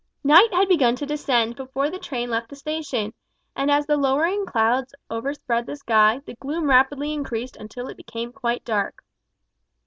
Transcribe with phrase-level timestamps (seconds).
[0.23, 3.13] Night had begun to descend before the train left the station,
[3.55, 8.33] and as the lowering clouds overspread the sky, the gloom rapidly increased until it became
[8.33, 9.03] quite dark.